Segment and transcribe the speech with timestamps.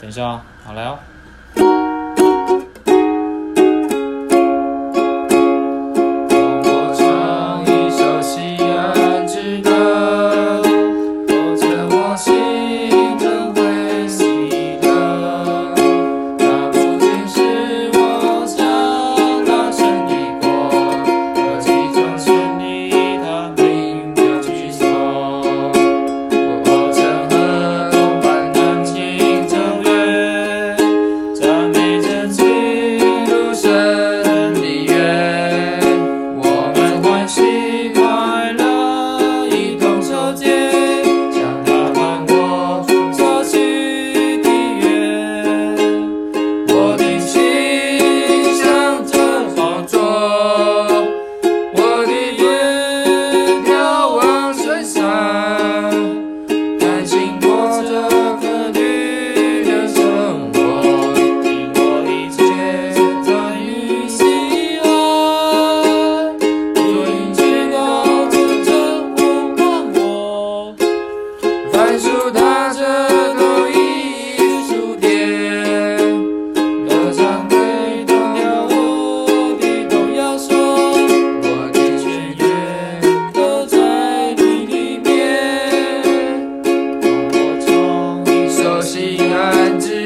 [0.00, 0.98] 等一下啊，好来哦。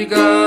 [0.00, 0.39] Omega.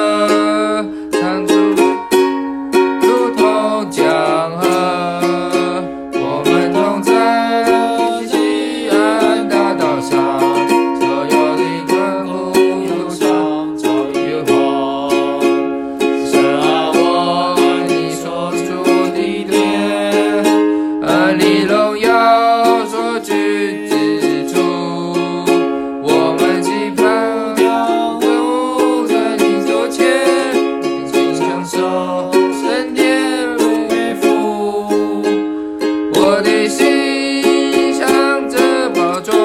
[36.36, 38.10] 我的心想
[38.50, 39.36] 着宝座，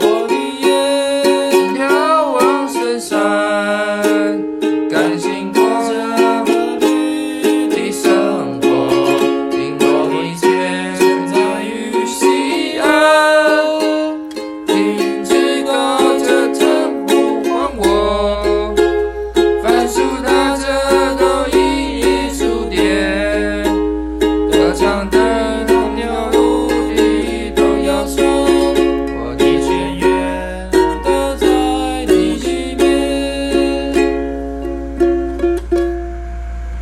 [0.00, 3.18] 我的眼眺望深山，
[4.88, 5.60] 甘心过。